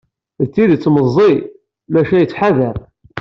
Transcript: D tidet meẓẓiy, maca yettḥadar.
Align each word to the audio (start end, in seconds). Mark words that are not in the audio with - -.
D 0.43 0.45
tidet 0.53 0.85
meẓẓiy, 0.93 1.35
maca 1.91 2.17
yettḥadar. 2.19 2.77